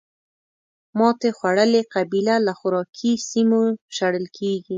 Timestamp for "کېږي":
4.37-4.69